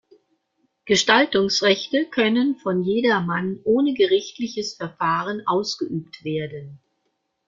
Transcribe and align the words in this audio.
Gestaltungsrechte 0.85 2.05
können 2.07 2.55
von 2.55 2.81
jedermann 2.81 3.59
ohne 3.65 3.93
gerichtliches 3.93 4.73
Verfahren 4.73 5.45
ausgeübt 5.45 6.23
werden. 6.23 6.79